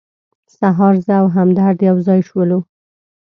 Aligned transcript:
سهار 0.57 0.95
زه 1.05 1.13
او 1.21 1.27
همدرد 1.37 1.79
یو 1.89 1.97
ځای 2.07 2.21
شولو. 2.29 2.59